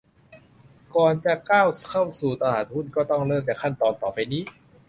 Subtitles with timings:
[0.95, 4.43] ก่อนจะก้าวเข้าสู่ตลาดหุ้นก็ต้องเริ่มจากขั้นตอนต่อไปนี้